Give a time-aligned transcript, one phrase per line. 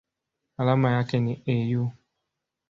[0.57, 1.43] Alama yake ni
[1.75, 1.91] Au.